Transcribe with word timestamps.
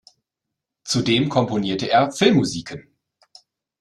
Zudem 0.83 1.29
komponierte 1.29 1.87
er 1.91 2.11
Filmmusiken. 2.11 2.97